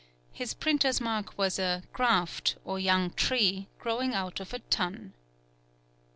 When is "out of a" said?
4.15-4.57